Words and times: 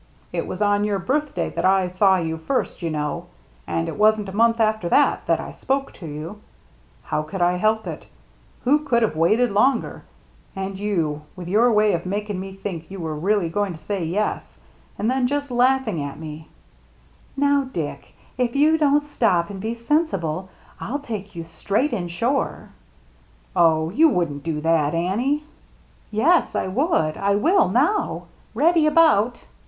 It 0.33 0.47
was 0.47 0.63
on 0.63 0.83
your 0.83 0.97
birthday 0.97 1.51
that 1.51 1.63
I 1.63 1.91
saw 1.91 2.17
you 2.17 2.39
first, 2.39 2.81
you 2.81 2.89
know. 2.89 3.27
And 3.67 3.87
it 3.87 3.95
wasn't 3.97 4.29
a 4.29 4.35
month 4.35 4.59
after 4.59 4.89
that 4.89 5.27
that 5.27 5.39
I 5.39 5.51
spoke 5.51 5.93
to 5.93 6.07
you. 6.07 6.41
How 7.03 7.21
could 7.21 7.39
I 7.43 7.57
help 7.57 7.85
it? 7.85 8.07
Who 8.63 8.79
could 8.79 9.03
have 9.03 9.15
waited 9.15 9.51
longer? 9.51 10.01
And 10.55 10.79
you, 10.79 11.21
with 11.35 11.47
your 11.47 11.71
way 11.71 11.93
of 11.93 12.07
making 12.07 12.39
me 12.39 12.55
think 12.55 12.89
you 12.89 12.99
were 12.99 13.13
really 13.15 13.47
going 13.47 13.73
to 13.73 13.79
say 13.79 14.03
yes, 14.03 14.57
and 14.97 15.07
then 15.07 15.27
just 15.27 15.51
laughing 15.51 16.01
at 16.03 16.17
me." 16.17 16.47
DICK 16.47 16.47
AND 16.47 17.35
HIS 17.35 17.37
MERRT 17.37 17.51
ANNE 17.51 17.59
37 17.69 17.87
"Now, 17.91 17.91
Dick— 17.99 18.15
if 18.49 18.55
you 18.55 18.77
don't 18.79 19.03
stop 19.03 19.49
and 19.51 19.61
be 19.61 19.75
sensible, 19.75 20.49
I'll 20.79 20.97
take 20.97 21.35
you 21.35 21.43
straight 21.43 21.93
inshore."" 21.93 22.69
Oh, 23.55 23.91
you 23.91 24.09
wouldn't 24.09 24.41
do 24.43 24.61
that, 24.61 24.95
Annie?"" 24.95 25.43
Yes, 26.09 26.55
I 26.55 26.69
would. 26.69 27.17
I 27.17 27.35
will 27.35 27.69
now. 27.69 28.23
Ready 28.55 28.87
about 28.87 29.43